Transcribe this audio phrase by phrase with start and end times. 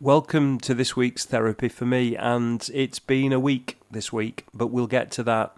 [0.00, 4.68] Welcome to this week's therapy for me, and it's been a week this week, but
[4.68, 5.56] we'll get to that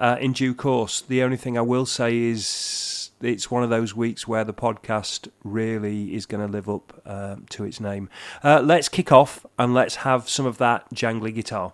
[0.00, 1.00] uh, in due course.
[1.00, 5.28] The only thing I will say is it's one of those weeks where the podcast
[5.44, 8.08] really is going to live up uh, to its name.
[8.42, 11.72] Uh, let's kick off and let's have some of that jangly guitar.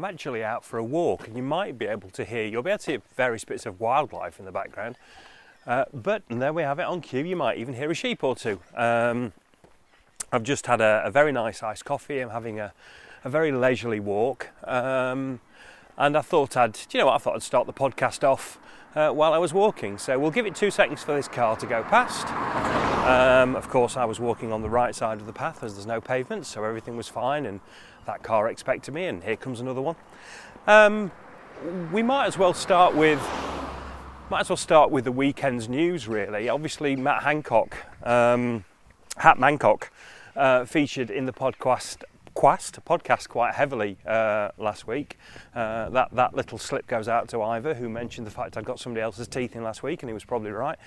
[0.00, 2.70] I'm actually out for a walk, and you might be able to hear, you'll be
[2.70, 4.96] able to hear various bits of wildlife in the background.
[5.66, 7.22] Uh, but there we have it on cue.
[7.22, 8.60] You might even hear a sheep or two.
[8.74, 9.34] Um,
[10.32, 12.20] I've just had a, a, very nice iced coffee.
[12.20, 12.72] I'm having a,
[13.24, 14.48] a very leisurely walk.
[14.64, 15.40] Um,
[15.98, 17.16] and I thought I'd, do you know what?
[17.16, 18.58] I thought I'd start the podcast off
[18.94, 19.98] uh, while I was walking.
[19.98, 22.79] So we'll give it two seconds for this car to go past.
[23.00, 25.86] Um, of course, I was walking on the right side of the path as there's
[25.86, 27.60] no pavement, so everything was fine, and
[28.06, 29.06] that car expected me.
[29.06, 29.96] And here comes another one.
[30.66, 31.10] Um,
[31.92, 33.20] we might as well start with
[34.30, 36.06] might as well start with the weekend's news.
[36.06, 37.76] Really, obviously, Matt Hancock,
[38.06, 38.64] um,
[39.16, 39.90] Hat Mancock,
[40.36, 42.04] uh, featured in the podcast
[42.34, 45.18] Quest podcast quite heavily uh, last week.
[45.54, 48.78] Uh, that that little slip goes out to Ivor, who mentioned the fact I'd got
[48.78, 50.78] somebody else's teeth in last week, and he was probably right.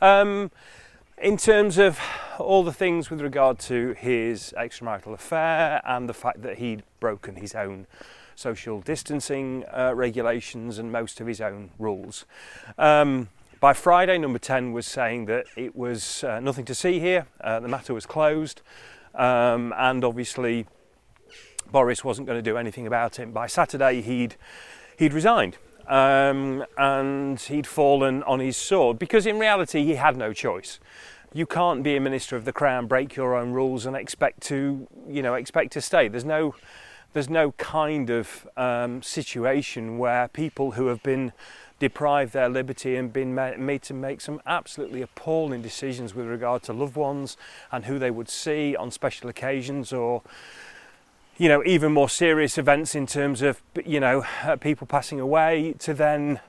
[0.00, 0.50] Um,
[1.22, 2.00] in terms of
[2.40, 7.36] all the things with regard to his extramarital affair and the fact that he'd broken
[7.36, 7.86] his own
[8.34, 12.26] social distancing uh, regulations and most of his own rules.
[12.76, 13.28] Um,
[13.60, 17.60] by Friday, number 10 was saying that it was uh, nothing to see here, uh,
[17.60, 18.60] the matter was closed,
[19.14, 20.66] um, and obviously
[21.70, 23.32] Boris wasn't going to do anything about it.
[23.32, 24.34] By Saturday, he'd,
[24.98, 25.56] he'd resigned.
[25.88, 30.78] Um, and he'd fallen on his sword because in reality he had no choice.
[31.34, 34.86] You can't be a minister of the crown, break your own rules, and expect to,
[35.08, 36.08] you know, expect to stay.
[36.08, 36.54] There's no,
[37.14, 41.32] there's no kind of um, situation where people who have been
[41.82, 46.72] deprived their liberty and been made to make some absolutely appalling decisions with regard to
[46.72, 47.36] loved ones
[47.72, 50.22] and who they would see on special occasions or
[51.38, 55.74] you know, even more serious events in terms of, you know, uh, people passing away
[55.78, 56.40] to then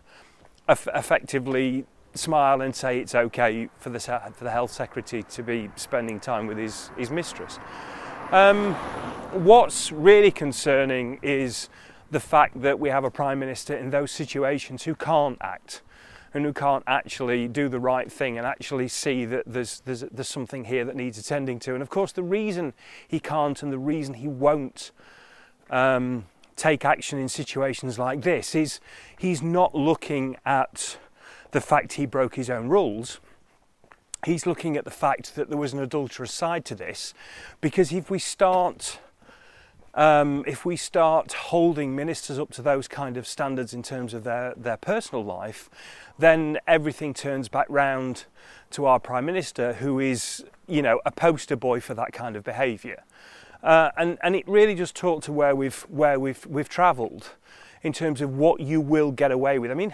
[0.67, 5.69] eff- effectively smile and say it's okay for the, for the health secretary to be
[5.75, 7.59] spending time with his, his mistress.
[8.31, 8.73] Um,
[9.31, 11.69] what's really concerning is
[12.11, 15.81] the fact that we have a prime minister in those situations who can't act
[16.33, 20.27] and who can't actually do the right thing and actually see that there's, there's, there's
[20.27, 21.73] something here that needs attending to.
[21.73, 22.73] And of course, the reason
[23.07, 24.91] he can't and the reason he won't
[25.69, 28.79] um, take action in situations like this is
[29.17, 30.97] he's not looking at
[31.51, 33.19] the fact he broke his own rules.
[34.25, 37.13] He's looking at the fact that there was an adulterous side to this,
[37.61, 38.99] because if we start
[39.93, 44.23] um, if we start holding ministers up to those kind of standards in terms of
[44.23, 45.69] their, their personal life,
[46.17, 48.25] then everything turns back round
[48.71, 52.43] to our Prime Minister, who is, you know, a poster boy for that kind of
[52.43, 53.03] behaviour.
[53.61, 57.31] Uh, and, and it really just talked to where we've, where we've, we've travelled
[57.81, 59.69] in terms of what you will get away with.
[59.69, 59.93] I mean,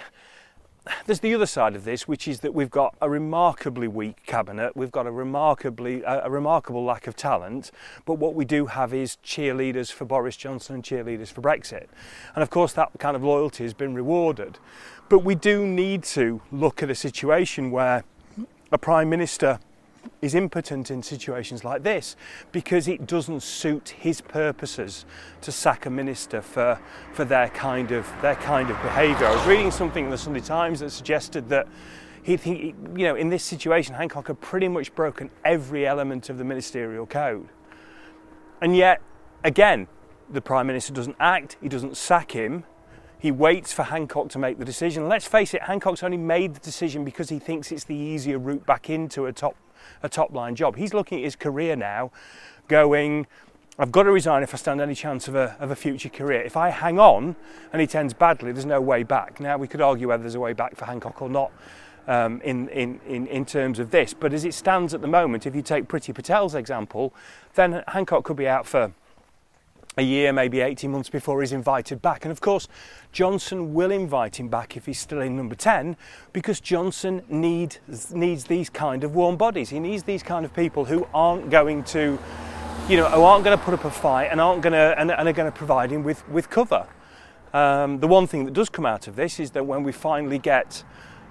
[1.06, 4.76] there's the other side of this, which is that we've got a remarkably weak cabinet.
[4.76, 7.72] We've got a remarkably a, a, remarkable lack of talent.
[8.06, 11.88] But what we do have is cheerleaders for Boris Johnson and cheerleaders for Brexit.
[12.36, 14.60] And of course, that kind of loyalty has been rewarded.
[15.10, 18.04] But we do need to look at a situation where
[18.72, 19.60] a prime minister
[20.22, 22.16] is impotent in situations like this
[22.52, 25.06] because it doesn't suit his purposes
[25.42, 26.80] to sack a minister for,
[27.14, 29.28] for their kind of their kind of behaviour.
[29.28, 31.68] I was reading something in the Sunday Times that suggested that
[32.22, 36.38] he think you know in this situation Hancock had pretty much broken every element of
[36.38, 37.48] the ministerial code.
[38.62, 39.02] And yet
[39.44, 39.88] again
[40.30, 42.66] the prime minister doesn't act, he doesn't sack him.
[43.18, 45.10] He waits for Hancock to make the decision.
[45.10, 48.66] Let's face it, Hancock's only made the decision because he thinks it's the easier route
[48.66, 49.58] back into a top
[50.04, 50.76] a top line job.
[50.76, 52.12] He's looking at his career now,
[52.68, 53.28] going,
[53.78, 56.42] I've got to resign if I stand any chance of a, of a future career.
[56.42, 57.36] If I hang on
[57.72, 59.40] and it ends badly, there's no way back.
[59.40, 61.52] Now, we could argue whether there's a way back for Hancock or not
[62.08, 65.46] um, in, in, in, in terms of this, but as it stands at the moment,
[65.46, 67.14] if you take Priti Patel's example,
[67.56, 68.92] then Hancock could be out for
[70.00, 72.26] a year, maybe 18 months before he's invited back.
[72.26, 72.68] And of course,
[73.12, 75.98] Johnson will invite him back if he's still in number 10
[76.34, 77.78] because Johnson need,
[78.12, 79.70] needs these kind of warm bodies.
[79.70, 82.18] He needs these kind of people who aren't going to,
[82.88, 85.12] you know, who aren't going to put up a fight and aren't going to, and,
[85.12, 86.88] and are going to provide him with, with cover.
[87.54, 90.40] Um, the one thing that does come out of this is that when we finally
[90.40, 90.84] get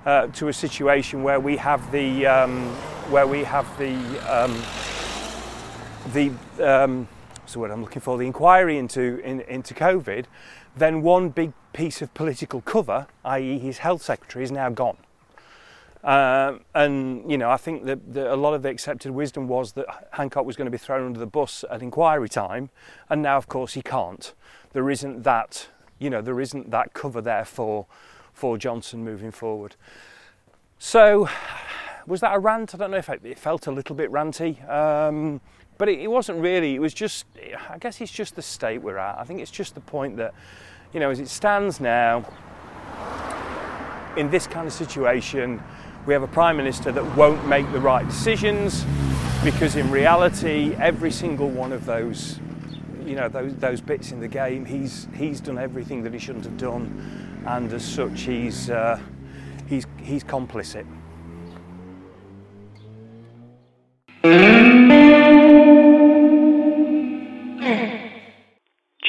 [0.04, 2.66] uh, to a situation where we have the um,
[3.10, 3.94] where we have the
[4.26, 4.62] um,
[6.12, 6.32] the
[7.48, 10.26] what's the word I'm looking for the inquiry into in, into COVID,
[10.76, 14.98] then one big piece of political cover, i.e., his health secretary, is now gone.
[16.04, 19.72] Um, and you know, I think that, that, a lot of the accepted wisdom was
[19.72, 22.68] that Hancock was going to be thrown under the bus at inquiry time,
[23.08, 24.34] and now, of course, he can't.
[24.74, 25.68] There isn't that,
[25.98, 27.86] you know, there isn't that cover there for
[28.34, 29.74] for Johnson moving forward.
[30.78, 31.30] So,
[32.06, 32.74] was that a rant?
[32.74, 35.40] I don't know if it, it felt a little bit ranty, um,
[35.78, 36.74] but it, it wasn't really.
[36.74, 37.24] It was just,
[37.70, 39.18] I guess, it's just the state we're at.
[39.18, 40.34] I think it's just the point that,
[40.92, 42.24] you know, as it stands now,
[44.16, 45.62] in this kind of situation
[46.06, 48.84] we have a Prime Minister that won't make the right decisions
[49.44, 52.40] because in reality every single one of those
[53.04, 56.44] you know those, those bits in the game he's he's done everything that he shouldn't
[56.44, 58.98] have done and as such he's uh,
[59.68, 60.86] he's he's complicit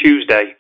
[0.02, 0.56] Tuesday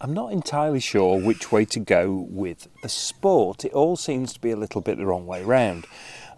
[0.00, 3.64] I'm not entirely sure which way to go with the sport.
[3.64, 5.86] It all seems to be a little bit the wrong way round.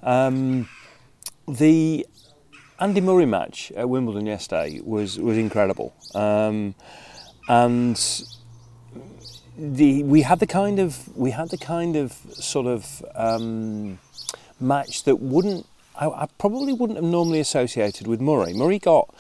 [0.02, 0.69] Um,
[1.48, 2.06] the
[2.78, 6.76] Andy Murray match at Wimbledon yesterday was was incredible, um,
[7.48, 8.22] and
[9.56, 13.98] the we had the kind of we had the kind of sort of um,
[14.60, 15.66] match that wouldn't
[15.96, 18.52] I, I, probably wouldn't have normally associated with Murray.
[18.52, 19.12] Murray got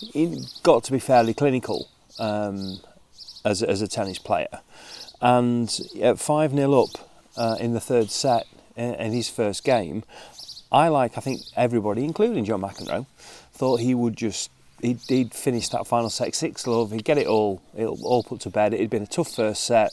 [0.00, 1.88] he got to be fairly clinical.
[2.18, 2.80] Um,
[3.46, 4.60] as, as a tennis player.
[5.20, 8.46] And at 5 0 up uh, in the third set
[8.76, 10.02] in, in, his first game,
[10.70, 13.06] I, like I think everybody, including John McEnroe,
[13.52, 14.50] thought he would just.
[14.82, 16.92] He'd, he'd finish that final set six love.
[16.92, 18.74] He'd get it all, it all put to bed.
[18.74, 19.90] It had been a tough first set,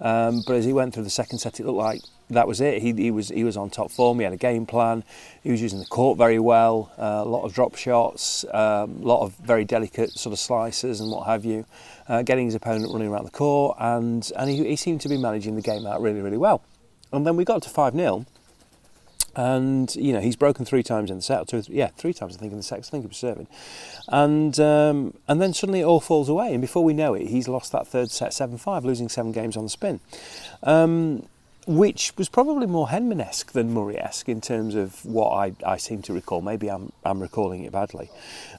[0.00, 2.00] um, but as he went through the second set, it looked like
[2.30, 2.80] that was it.
[2.82, 4.18] He, he was he was on top form.
[4.18, 5.04] He had a game plan.
[5.42, 6.92] He was using the court very well.
[6.98, 11.00] Uh, a lot of drop shots, um, a lot of very delicate sort of slices
[11.00, 11.66] and what have you.
[12.08, 15.16] Uh, getting his opponent running around the court, and and he, he seemed to be
[15.16, 16.62] managing the game out really really well.
[17.12, 18.26] And then we got to five 0
[19.36, 21.48] and you know he's broken three times in the set.
[21.48, 22.78] Two, yeah, three times I think in the set.
[22.78, 23.48] I think he was serving,
[24.08, 26.52] and um, and then suddenly it all falls away.
[26.52, 29.56] And before we know it, he's lost that third set seven five, losing seven games
[29.56, 30.00] on the spin.
[30.62, 31.26] Um,
[31.66, 36.12] which was probably more Henman-esque than Murray-esque in terms of what I, I seem to
[36.12, 36.40] recall.
[36.40, 38.10] Maybe I'm, I'm recalling it badly.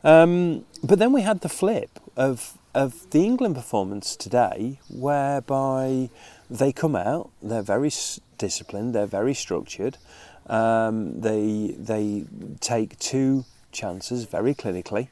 [0.03, 6.09] Um, but then we had the flip of, of the England performance today, whereby
[6.49, 7.91] they come out, they're very
[8.37, 9.97] disciplined, they're very structured,
[10.47, 12.25] um, they, they
[12.59, 15.09] take two chances very clinically.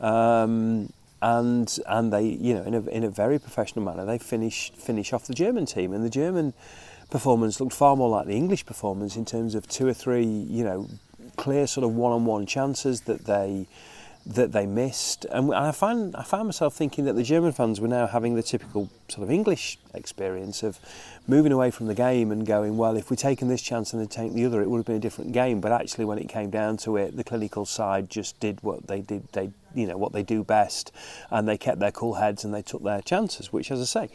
[0.00, 0.92] Um,
[1.24, 5.12] and and they you know in a in a very professional manner they finish finish
[5.12, 5.94] off the German team.
[5.94, 6.52] And the German
[7.10, 10.64] performance looked far more like the English performance in terms of two or three, you
[10.64, 10.88] know,
[11.36, 13.66] clear sort of one-on-one chances that they
[14.26, 15.26] that they missed.
[15.26, 18.42] And I find I found myself thinking that the German fans were now having the
[18.42, 20.78] typical sort of English experience of
[21.26, 24.08] moving away from the game and going, well, if we'd taken this chance and then
[24.08, 25.60] taken the other, it would have been a different game.
[25.60, 29.00] But actually, when it came down to it, the clinical side just did what they
[29.00, 29.28] did.
[29.32, 30.92] They you know what they do best,
[31.30, 34.14] and they kept their cool heads and they took their chances, which, as I say,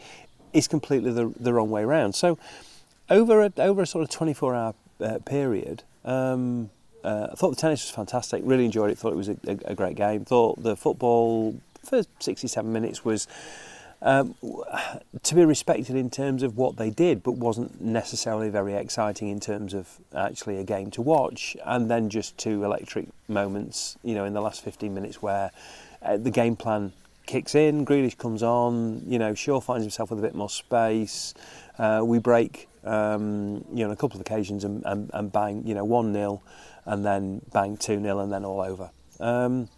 [0.52, 2.14] is completely the the wrong way around.
[2.14, 2.38] So
[3.08, 6.70] over a, over a sort of 24 hour uh, period, um,
[7.04, 8.42] uh, I thought the tennis was fantastic.
[8.44, 8.98] Really enjoyed it.
[8.98, 10.24] Thought it was a, a, a great game.
[10.24, 13.26] Thought the football for 67 minutes was
[14.02, 14.34] um,
[15.22, 19.40] to be respected in terms of what they did, but wasn't necessarily very exciting in
[19.40, 21.56] terms of actually a game to watch.
[21.64, 25.50] And then just two electric moments, you know, in the last 15 minutes where
[26.02, 26.92] uh, the game plan
[27.26, 31.34] kicks in, Grealish comes on, you know, Shaw finds himself with a bit more space.
[31.78, 35.66] Uh, we break um, you know, on a couple of occasions and, and, and bang,
[35.66, 36.42] you know, 1 0
[36.86, 38.90] and then bang 2 0 and then all over.
[39.18, 39.68] Um,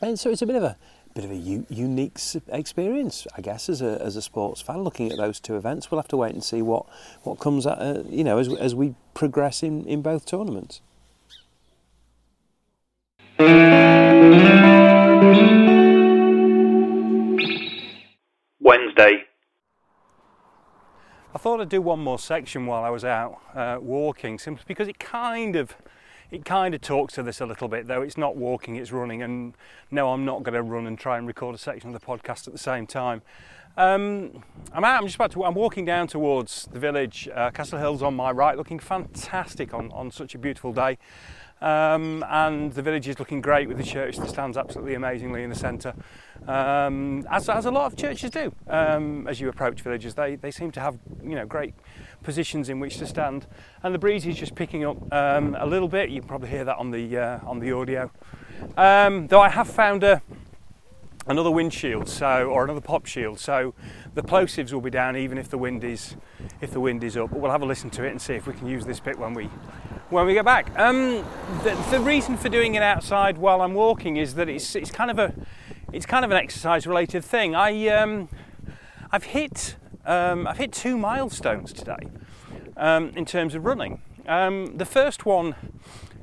[0.00, 0.76] and so it's a bit of a
[1.14, 4.82] bit of a u- unique experience, I guess, as a, as a sports fan.
[4.82, 6.86] Looking at those two events, we'll have to wait and see what,
[7.22, 10.80] what comes at, uh, you know, as, as we progress in, in both tournaments.
[18.60, 19.24] Wednesday,
[21.32, 24.88] I thought I'd do one more section while I was out uh, walking, simply because
[24.88, 25.76] it kind of
[26.30, 29.22] it kind of talks to this a little bit, though it's not walking, it's running.
[29.22, 29.54] And
[29.90, 32.46] no, I'm not going to run and try and record a section of the podcast
[32.46, 33.22] at the same time.
[33.76, 35.00] Um, I'm out.
[35.00, 35.44] I'm just about to.
[35.44, 37.28] I'm walking down towards the village.
[37.32, 40.98] Uh, Castle Hill's on my right, looking fantastic on, on such a beautiful day.
[41.60, 45.50] Um, and the village is looking great with the church that stands absolutely amazingly in
[45.50, 45.94] the centre,
[46.48, 48.52] um, as, as a lot of churches do.
[48.66, 51.74] Um, as you approach villages, they, they seem to have you know great
[52.22, 53.46] positions in which to stand,
[53.82, 56.08] and the breeze is just picking up um, a little bit.
[56.08, 58.10] You can probably hear that on the uh, on the audio.
[58.76, 60.22] Um, though I have found a
[61.30, 63.72] another windshield, so or another pop shield, so
[64.14, 66.16] the plosives will be down even if the wind is
[66.60, 67.30] if the wind is up.
[67.30, 69.18] But we'll have a listen to it and see if we can use this bit
[69.18, 69.44] when we
[70.10, 70.76] when we get back.
[70.76, 71.24] Um,
[71.62, 75.08] the, the, reason for doing it outside while I'm walking is that it's, it's kind
[75.10, 75.32] of a
[75.92, 77.54] it's kind of an exercise related thing.
[77.54, 78.28] I um,
[79.12, 82.08] I've hit um, I've hit two milestones today
[82.76, 84.02] um, in terms of running.
[84.26, 85.54] Um, the first one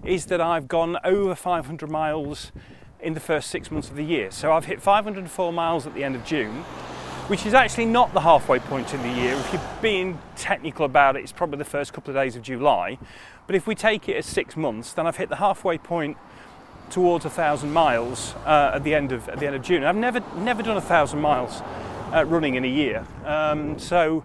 [0.03, 2.51] is that I've gone over 500 miles
[2.99, 4.31] in the first six months of the year.
[4.31, 6.63] So I've hit 504 miles at the end of June,
[7.27, 9.33] which is actually not the halfway point in the year.
[9.33, 12.97] If you're being technical about it, it's probably the first couple of days of July.
[13.45, 16.17] But if we take it as six months, then I've hit the halfway point
[16.89, 19.83] towards a thousand miles uh, at the end of at the end of June.
[19.83, 21.61] I've never never done a thousand miles
[22.13, 24.23] uh, running in a year, um, so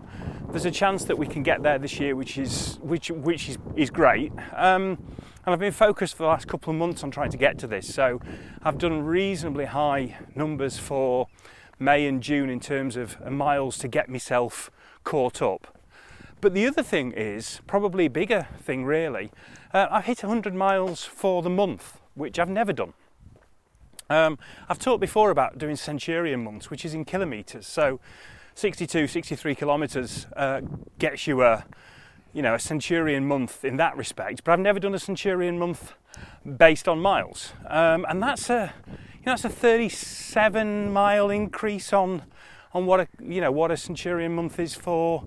[0.50, 3.58] there's a chance that we can get there this year, which is which which is
[3.74, 4.32] is great.
[4.54, 4.98] Um,
[5.44, 7.66] and I've been focused for the last couple of months on trying to get to
[7.66, 7.92] this.
[7.92, 8.20] So
[8.62, 11.26] I've done reasonably high numbers for
[11.78, 14.70] May and June in terms of miles to get myself
[15.02, 15.78] caught up.
[16.40, 19.32] But the other thing is, probably a bigger thing really,
[19.74, 22.92] uh, I've hit 100 miles for the month, which I've never done.
[24.10, 27.66] Um, I've talked before about doing centurion months, which is in kilometres.
[27.66, 27.98] So
[28.54, 30.60] 62, 63 kilometres uh,
[30.98, 31.64] gets you a,
[32.32, 34.44] you know, a centurion month in that respect.
[34.44, 35.94] But I've never done a centurion month
[36.56, 42.22] based on miles, um, and that's a, you know, that's a 37 mile increase on,
[42.72, 45.24] on what a, you know, what a centurion month is for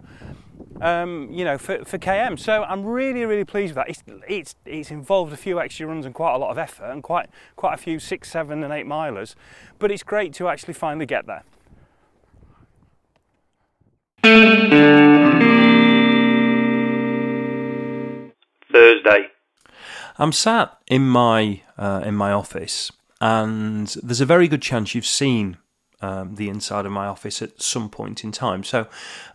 [0.82, 2.38] um, you know, for, for KM.
[2.40, 3.90] So I'm really, really pleased with that.
[3.90, 7.02] It's, it's, it's involved a few extra runs and quite a lot of effort and
[7.04, 9.36] quite, quite a few six, seven, and eight milers.
[9.80, 11.44] But it's great to actually finally get there.
[20.18, 25.06] I'm sat in my uh, in my office, and there's a very good chance you've
[25.06, 25.58] seen
[26.02, 28.64] um, the inside of my office at some point in time.
[28.64, 28.88] So,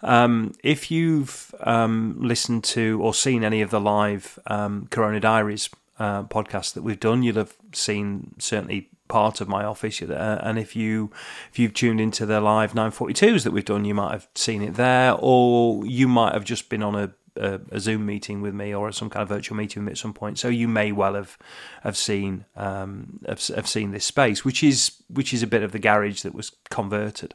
[0.02, 5.68] um, if you've um, listened to or seen any of the live um, Corona Diaries
[5.98, 10.00] uh, podcasts that we've done, you'll have seen certainly part of my office.
[10.00, 11.10] Uh, and if you
[11.50, 14.74] if you've tuned into the live 942s that we've done, you might have seen it
[14.74, 18.74] there, or you might have just been on a a, a, Zoom meeting with me
[18.74, 20.38] or some kind of virtual meeting at some point.
[20.38, 21.38] So you may well have
[21.82, 25.72] have seen um, have, have seen this space, which is which is a bit of
[25.72, 27.34] the garage that was converted.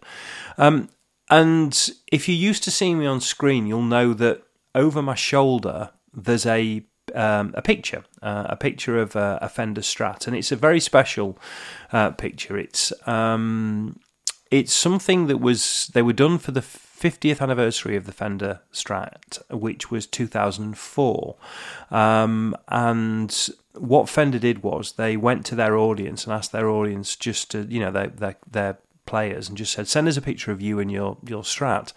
[0.57, 0.89] Um,
[1.29, 4.43] and if you're used to seeing me on screen, you'll know that
[4.75, 9.81] over my shoulder there's a um, a picture, uh, a picture of a, a, Fender
[9.81, 11.37] Strat, and it's a very special
[11.91, 12.57] uh, picture.
[12.57, 13.99] It's um,
[14.51, 16.61] it's something that was they were done for the
[16.97, 21.35] 50th anniversary of the Fender Strat, which was 2004.
[21.91, 27.15] Um, and what Fender did was they went to their audience and asked their audience
[27.15, 30.51] just to, you know, their, their, their players and just said, send us a picture
[30.51, 31.91] of you and your, your Strat.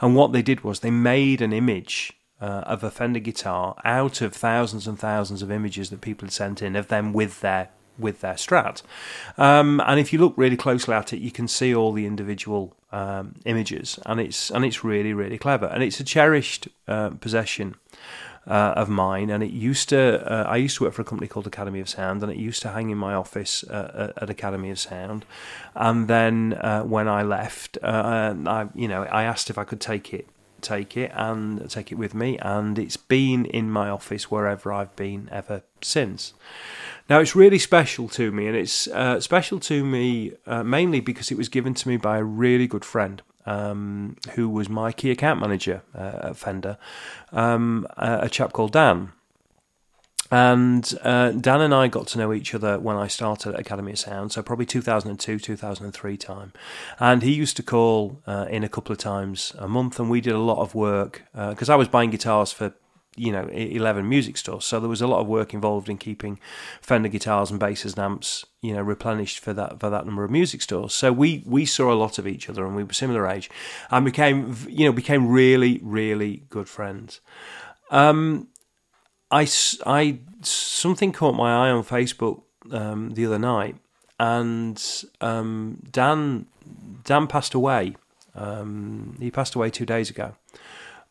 [0.00, 4.20] And what they did was they made an image uh, of a Fender guitar out
[4.20, 7.70] of thousands and thousands of images that people had sent in of them with their
[7.98, 8.82] with their Strat.
[9.38, 12.74] Um, and if you look really closely at it, you can see all the individual
[12.92, 17.74] um, images, and it's and it's really really clever, and it's a cherished uh, possession.
[18.46, 20.20] Uh, of mine, and it used to.
[20.30, 22.60] Uh, I used to work for a company called Academy of Sound, and it used
[22.60, 25.24] to hang in my office uh, at Academy of Sound.
[25.74, 29.80] And then uh, when I left, uh, I, you know, I asked if I could
[29.80, 30.28] take it,
[30.64, 34.96] take it, and take it with me, and it's been in my office wherever I've
[34.96, 36.34] been ever since.
[37.08, 41.30] Now, it's really special to me, and it's uh, special to me uh, mainly because
[41.30, 43.22] it was given to me by a really good friend.
[43.46, 46.78] Um, who was my key account manager uh, at Fender,
[47.30, 49.12] um, a chap called Dan.
[50.30, 53.92] And uh, Dan and I got to know each other when I started at Academy
[53.92, 56.52] of Sound, so probably 2002, 2003 time.
[56.98, 60.20] And he used to call uh, in a couple of times a month, and we
[60.20, 62.72] did a lot of work because uh, I was buying guitars for
[63.16, 64.64] you know 11 music stores.
[64.64, 66.38] So there was a lot of work involved in keeping
[66.80, 70.30] fender guitars and basses and amps you know replenished for that for that number of
[70.30, 70.94] music stores.
[70.94, 73.50] So we we saw a lot of each other and we were similar age
[73.90, 77.20] and became you know became really really good friends.
[77.90, 78.48] Um
[79.40, 79.42] i
[79.86, 83.76] i something caught my eye on facebook um the other night
[84.18, 86.46] and um dan
[87.04, 87.94] dan passed away
[88.34, 90.34] Um, he passed away two days ago,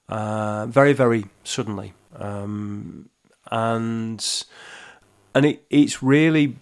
[0.09, 3.09] uh, very very suddenly, um,
[3.49, 4.19] and
[5.33, 6.57] and it, it's really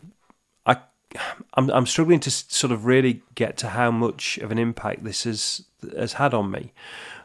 [0.65, 0.77] I
[1.55, 5.23] I'm, I'm struggling to sort of really get to how much of an impact this
[5.23, 5.65] has
[5.97, 6.73] has had on me.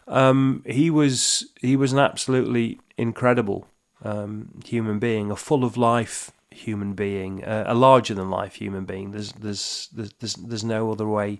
[0.09, 3.67] Um, he was he was an absolutely incredible
[4.03, 8.85] um, human being, a full of life human being, uh, a larger than life human
[8.85, 9.13] being.
[9.13, 11.39] There's, there's there's there's no other way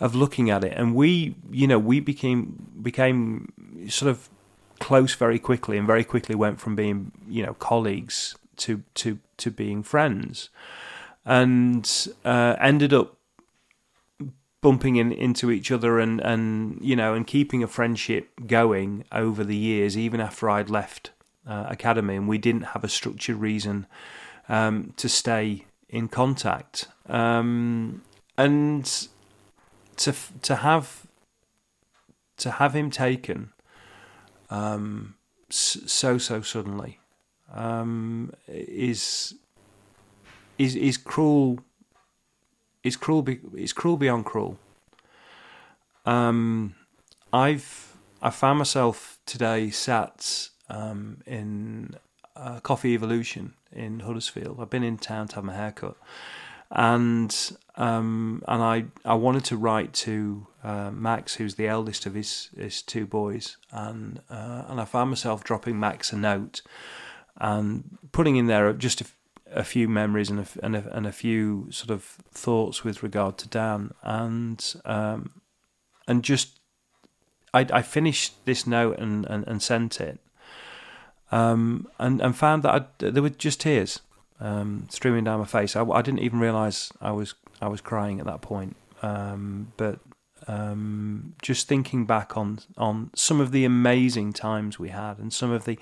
[0.00, 0.72] of looking at it.
[0.76, 3.52] And we, you know, we became became
[3.88, 4.28] sort of
[4.80, 9.50] close very quickly, and very quickly went from being you know colleagues to to to
[9.50, 10.50] being friends,
[11.24, 13.16] and uh, ended up
[14.62, 19.44] bumping in, into each other and, and you know and keeping a friendship going over
[19.44, 21.10] the years, even after I'd left
[21.46, 23.86] uh, academy and we didn't have a structured reason
[24.48, 26.88] um, to stay in contact.
[27.08, 28.02] Um,
[28.38, 29.08] and
[29.96, 31.06] to to have
[32.36, 33.52] to have him taken
[34.50, 35.14] um,
[35.48, 37.00] so so suddenly
[37.52, 39.34] um, is
[40.58, 41.60] is is cruel
[42.82, 43.22] is cruel.
[43.22, 44.58] Be, it's cruel beyond cruel.
[46.04, 46.74] Um,
[47.32, 51.96] I've I found myself today sat um, in
[52.34, 54.58] uh, Coffee Evolution in Huddersfield.
[54.60, 55.96] I've been in town to have my haircut,
[56.70, 57.34] and
[57.76, 62.50] um, and I I wanted to write to uh, Max, who's the eldest of his
[62.56, 66.62] his two boys, and uh, and I found myself dropping Max a note
[67.38, 69.06] and putting in there just a,
[69.52, 73.38] a few memories and a, and a, and a few sort of thoughts with regard
[73.38, 75.42] to Dan, and um,
[76.08, 76.58] and just
[77.56, 80.18] I, I finished this note and, and, and sent it,
[81.32, 84.00] um, and and found that I, there were just tears
[84.40, 85.76] um, streaming down my face.
[85.76, 90.00] I, I didn't even realise I was I was crying at that point, um, but
[90.46, 95.50] um, just thinking back on on some of the amazing times we had and some
[95.50, 95.78] of the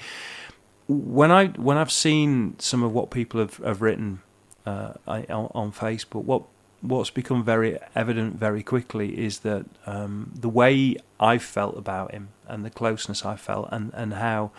[0.88, 4.20] when I when I've seen some of what people have, have written
[4.66, 6.44] uh, on, on, Facebook, what
[6.80, 12.28] what's become very evident very quickly is that um, the way I felt about him
[12.46, 14.52] and the closeness I felt and, and how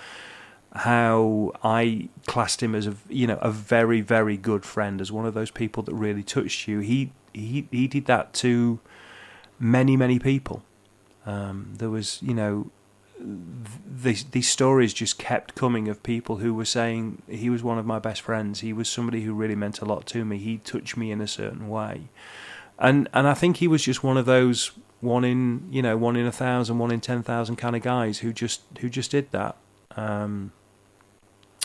[0.75, 5.25] how I classed him as a you know a very very good friend as one
[5.25, 6.79] of those people that really touched you.
[6.79, 8.79] He he he did that to
[9.57, 10.63] many many people.
[11.25, 12.71] Um, there was you know
[13.19, 17.85] these these stories just kept coming of people who were saying he was one of
[17.85, 18.59] my best friends.
[18.59, 20.37] He was somebody who really meant a lot to me.
[20.37, 22.09] He touched me in a certain way,
[22.77, 26.17] and and I think he was just one of those one in you know one
[26.17, 29.31] in a thousand, one in ten thousand kind of guys who just who just did
[29.31, 29.55] that.
[29.95, 30.51] Um,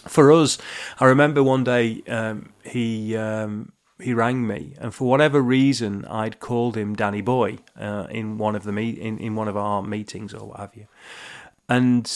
[0.07, 0.59] for us,
[0.99, 6.41] I remember one day um, he um, he rang me, and for whatever reason, I'd
[6.41, 9.83] called him Danny Boy uh, in one of the me- in, in one of our
[9.83, 10.87] meetings or what have you.
[11.69, 12.11] And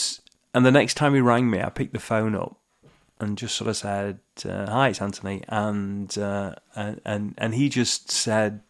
[0.52, 2.56] and the next time he rang me, I picked the phone up
[3.20, 8.10] and just sort of said, uh, "Hi, it's Anthony," and uh, and and he just
[8.10, 8.60] said,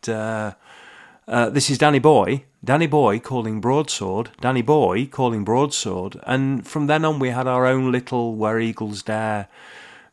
[1.29, 4.31] uh, "This is Danny Boy." Danny Boy calling broadsword.
[4.41, 6.17] Danny Boy calling broadsword.
[6.23, 9.49] And from then on, we had our own little "Where Eagles Dare,"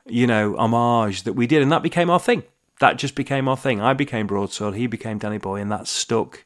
[0.06, 2.43] you know, homage that we did, and that became our thing.
[2.80, 3.80] That just became our thing.
[3.80, 4.76] I became broadsword.
[4.76, 6.43] He became Danny Boy, and that stuck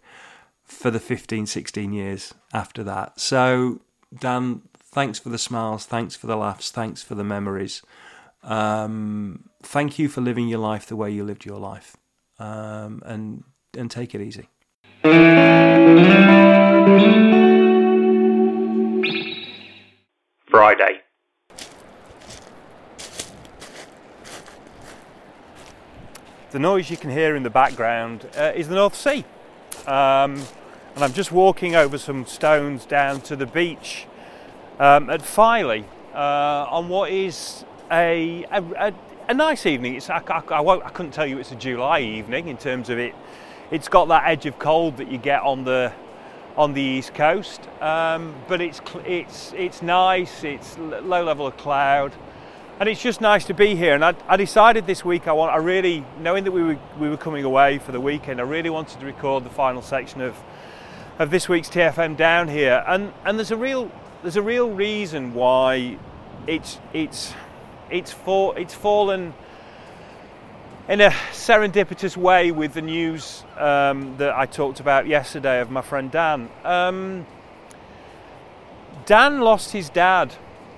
[0.64, 3.20] for the 15, 16 years after that.
[3.20, 3.82] So
[4.20, 7.82] Dan, thanks for the smiles, thanks for the laughs, thanks for the memories.
[8.44, 11.98] Um, thank you for living your life the way you lived your life,
[12.40, 13.44] um, and
[13.78, 14.50] and take it easy.
[15.06, 15.22] Friday.
[26.50, 29.24] The noise you can hear in the background uh, is the North Sea.
[29.86, 30.42] Um,
[30.96, 34.08] and I'm just walking over some stones down to the beach
[34.80, 38.92] um, at Filey uh, on what is a, a,
[39.30, 39.94] a nice evening.
[39.94, 42.98] It's, I, I, I, I, couldn't tell you it's a July evening in terms of
[42.98, 43.14] it.
[43.72, 45.92] It's got that edge of cold that you get on the
[46.56, 50.44] on the east coast, um, but it's it's it's nice.
[50.44, 52.14] It's low level of cloud,
[52.80, 53.96] and it's just nice to be here.
[53.96, 57.10] And I, I decided this week I want I really knowing that we were we
[57.10, 58.40] were coming away for the weekend.
[58.40, 60.36] I really wanted to record the final section of
[61.18, 65.34] of this week's TFM down here, and and there's a real there's a real reason
[65.34, 65.98] why
[66.46, 67.34] it's it's
[67.90, 69.34] it's for it's fallen
[70.88, 75.82] in a serendipitous way with the news um, that I talked about yesterday of my
[75.82, 76.48] friend Dan.
[76.64, 77.26] Um,
[79.08, 80.36] Dan lost his dad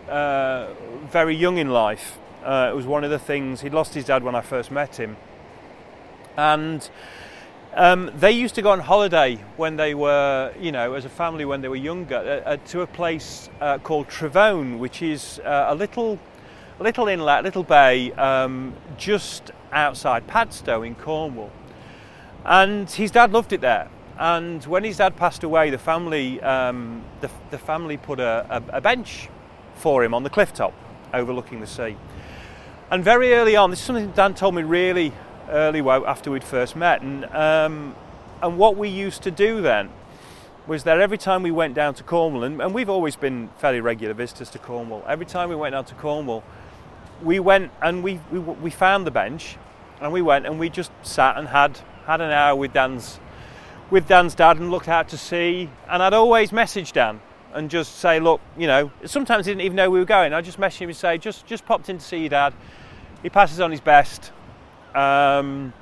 [0.10, 0.74] uh,
[1.12, 2.18] very young in life.
[2.44, 4.98] Uh, it was one of the things he'd lost his dad when I first met
[4.98, 5.18] him,
[6.38, 6.90] and
[7.74, 11.46] Um, they used to go on holiday when they were, you know, as a family
[11.46, 15.68] when they were younger, uh, uh, to a place uh, called Trevone, which is uh,
[15.70, 16.18] a little,
[16.80, 21.52] little inlet, little bay, um, just outside Padstow in Cornwall.
[22.46, 23.90] And his dad loved it there.
[24.20, 28.78] And when his dad passed away, the family, um, the, the, family put a, a,
[28.78, 29.30] a bench
[29.76, 30.74] for him on the cliff top,
[31.14, 31.96] overlooking the sea.
[32.90, 35.12] And very early on, this is something Dan told me really
[35.50, 37.02] early after we'd first met.
[37.02, 37.96] And, um,
[38.42, 39.90] and what we used to do then
[40.68, 43.80] was that every time we went down to Cornwall, and, and, we've always been fairly
[43.80, 46.44] regular visitors to Cornwall, every time we went down to Cornwall,
[47.24, 49.58] we went and we, we, we found the bench
[50.02, 53.20] and we went and we just sat and had, had an hour with Dan's,
[53.90, 55.70] with Dan's dad and looked out to sea.
[55.90, 57.22] And I'd always message Dan
[57.54, 60.34] and just say, look, you know, sometimes he didn't even know we were going.
[60.34, 62.54] I just messaged him and say, just, just popped in to see your dad.
[63.24, 64.32] He passes on his best
[64.98, 65.74] um,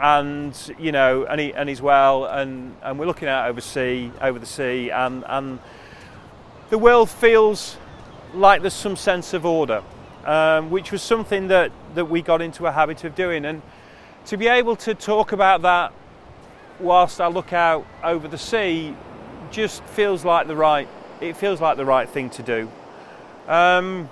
[0.00, 4.10] and you know, and, he, and he's well, and, and we're looking out over sea,
[4.20, 5.58] over the sea, and, and
[6.70, 7.76] the world feels
[8.34, 9.82] like there's some sense of order,
[10.26, 13.46] um, which was something that, that we got into a habit of doing.
[13.46, 13.62] And
[14.26, 15.92] to be able to talk about that
[16.78, 18.94] whilst I look out over the sea
[19.50, 20.88] just feels like the right
[21.20, 22.70] it feels like the right thing to do.
[23.48, 24.10] Um,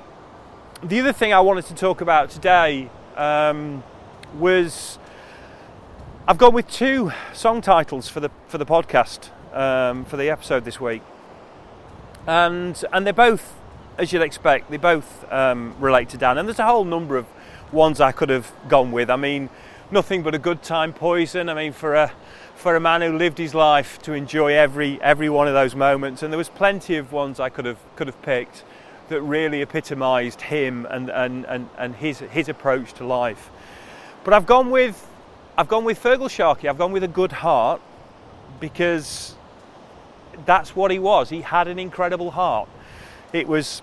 [0.82, 3.82] the other thing I wanted to talk about today um,
[4.38, 4.98] was
[6.26, 10.64] I've gone with two song titles for the for the podcast um, for the episode
[10.64, 11.02] this week,
[12.26, 13.54] and and they're both,
[13.98, 16.38] as you'd expect, they both um, relate to Dan.
[16.38, 17.26] And there's a whole number of
[17.72, 19.10] ones I could have gone with.
[19.10, 19.48] I mean,
[19.90, 21.48] nothing but a good time poison.
[21.48, 22.12] I mean, for a
[22.54, 26.22] for a man who lived his life to enjoy every every one of those moments,
[26.22, 28.64] and there was plenty of ones I could have could have picked
[29.08, 33.50] that really epitomised him and, and, and, and his his approach to life.
[34.24, 35.06] But I've gone with
[35.56, 36.68] I've gone with Feargal Sharkey.
[36.68, 37.80] I've gone with a good heart
[38.60, 39.34] because
[40.46, 41.30] that's what he was.
[41.30, 42.68] He had an incredible heart.
[43.32, 43.82] It was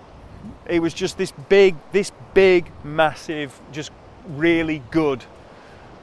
[0.68, 3.92] it was just this big this big massive just
[4.28, 5.24] really good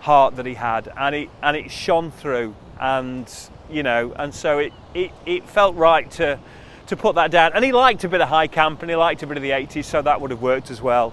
[0.01, 4.59] heart that he had and it and it shone through and you know and so
[4.59, 6.38] it it, it felt right to
[6.87, 9.22] to put that down and he liked a bit of high camp and he liked
[9.22, 11.12] a bit of the 80s so that would have worked as well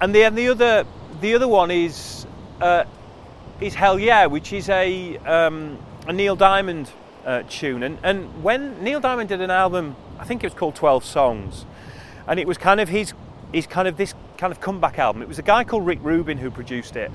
[0.00, 0.86] and then the other
[1.20, 2.26] the other one is
[2.60, 2.84] uh,
[3.60, 6.90] is Hell Yeah, which is a, um, a Neil Diamond
[7.24, 7.82] uh, tune.
[7.82, 11.64] And, and when Neil Diamond did an album, I think it was called 12 Songs,
[12.26, 13.12] and it was kind of his,
[13.52, 15.22] his kind of this kind of comeback album.
[15.22, 17.10] It was a guy called Rick Rubin who produced it.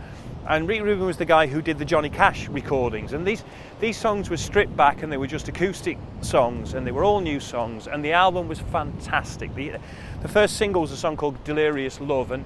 [0.47, 3.13] And Rick Rubin was the guy who did the Johnny Cash recordings.
[3.13, 3.43] And these,
[3.79, 7.21] these songs were stripped back and they were just acoustic songs and they were all
[7.21, 7.87] new songs.
[7.87, 9.53] And the album was fantastic.
[9.53, 9.73] The,
[10.21, 12.31] the first single was a song called Delirious Love.
[12.31, 12.43] And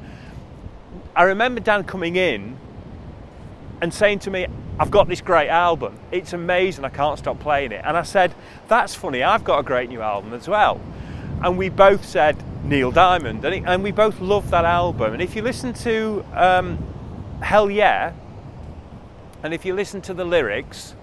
[1.15, 2.57] I remember Dan coming in
[3.81, 4.47] and saying to me,
[4.77, 5.97] I've got this great album.
[6.11, 6.83] It's amazing.
[6.83, 7.81] I can't stop playing it.
[7.85, 8.35] And I said,
[8.67, 9.23] That's funny.
[9.23, 10.81] I've got a great new album as well.
[11.41, 13.45] And we both said Neil Diamond.
[13.45, 15.13] And, it, and we both loved that album.
[15.13, 16.83] And if you listen to um,
[17.41, 18.13] Hell Yeah,
[19.43, 20.95] and if you listen to the lyrics,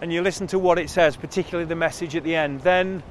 [0.00, 3.02] and you listen to what it says, particularly the message at the end, then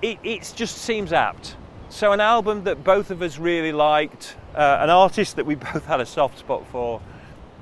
[0.00, 1.56] it, it just seems apt.
[1.90, 5.84] So, an album that both of us really liked, uh, an artist that we both
[5.86, 7.00] had a soft spot for,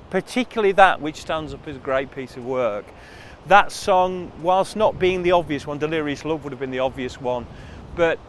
[0.09, 2.85] particularly that which stands up as a great piece of work.
[3.47, 7.19] That song, whilst not being the obvious one, Delirious Love would have been the obvious
[7.19, 7.47] one,
[7.95, 8.19] but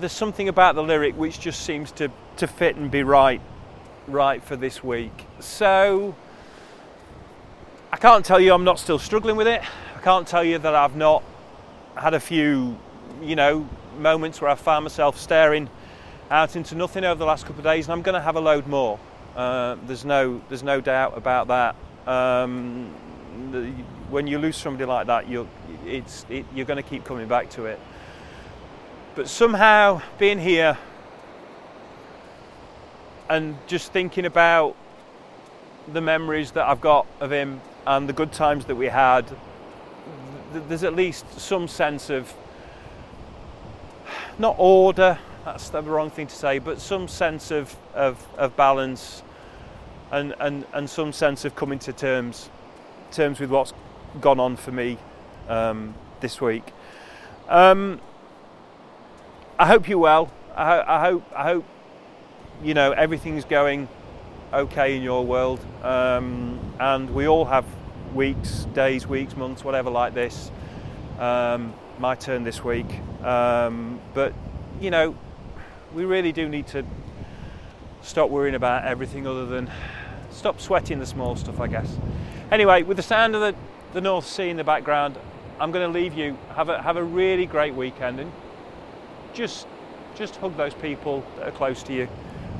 [0.00, 3.40] there's something about the lyric which just seems to, to fit and be right
[4.06, 5.26] right for this week.
[5.40, 6.14] So
[7.92, 9.62] I can't tell you I'm not still struggling with it.
[9.96, 11.22] I can't tell you that I've not
[11.96, 12.78] had a few,
[13.22, 15.68] you know, moments where I found myself staring
[16.30, 18.40] out into nothing over the last couple of days, and I'm going to have a
[18.40, 18.98] load more.
[19.34, 21.76] Uh, there's no there's no doubt about that.
[22.10, 22.94] Um,
[23.50, 23.66] the,
[24.10, 25.48] when you lose somebody like that, you're
[25.84, 27.80] it's it, you're going to keep coming back to it.
[29.16, 30.76] But somehow being here
[33.30, 34.76] and just thinking about
[35.90, 39.24] the memories that I've got of him and the good times that we had,
[40.52, 42.34] there's at least some sense of
[44.38, 49.22] not order, that's the wrong thing to say, but some sense of, of, of balance
[50.12, 52.50] and, and, and some sense of coming to terms
[53.12, 53.72] terms with what's
[54.20, 54.98] gone on for me
[55.48, 56.64] um, this week.
[57.48, 57.98] Um,
[59.58, 60.30] I hope you're well.
[60.54, 61.64] I, I, hope I hope
[62.62, 63.88] you know everything's going
[64.52, 67.64] okay in your world, um, and we all have
[68.14, 70.50] weeks, days, weeks, months, whatever like this.
[71.18, 74.34] Um, my turn this week, um, but
[74.78, 75.16] you know
[75.94, 76.84] we really do need to
[78.02, 79.70] stop worrying about everything other than
[80.30, 81.96] stop sweating the small stuff, I guess.
[82.50, 83.54] Anyway, with the sound of the,
[83.94, 85.16] the North Sea in the background,
[85.58, 86.36] I'm going to leave you.
[86.54, 88.30] Have a have a really great weekend and
[89.36, 89.66] just
[90.16, 92.06] just hug those people that are close to you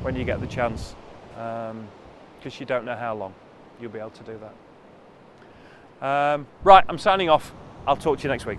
[0.03, 0.95] when you get the chance,
[1.31, 1.89] because um,
[2.59, 3.35] you don't know how long
[3.81, 6.35] you'll be able to do that.
[6.35, 7.55] Um, right, I'm signing off.
[7.87, 8.59] I'll talk to you next week.